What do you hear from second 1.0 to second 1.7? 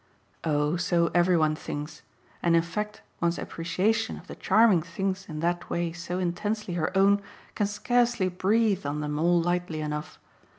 every one